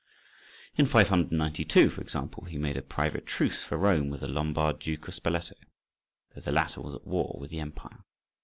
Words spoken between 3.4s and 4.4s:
for Rome with the